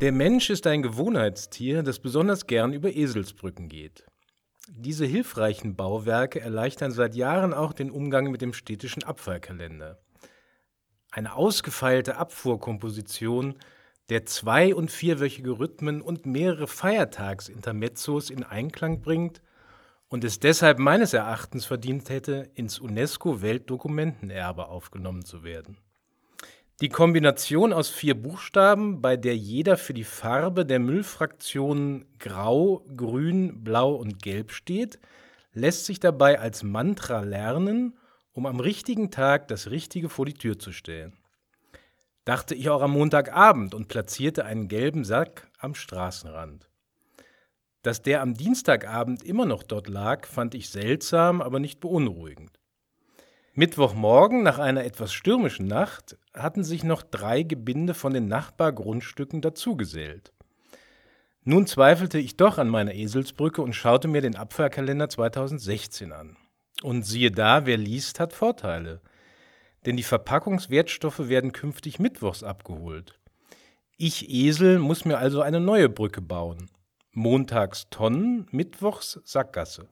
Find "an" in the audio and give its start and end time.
62.58-62.68, 66.12-66.36